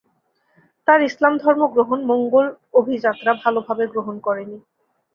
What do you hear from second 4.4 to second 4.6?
নি।